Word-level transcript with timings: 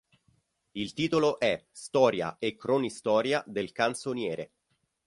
Il 0.71 0.93
titolo 0.93 1.37
è 1.37 1.63
"Storia 1.69 2.39
e 2.39 2.55
cronistoria 2.55 3.43
del 3.45 3.71
Canzoniere". 3.71 4.53